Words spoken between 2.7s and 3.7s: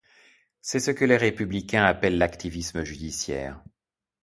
judiciaire.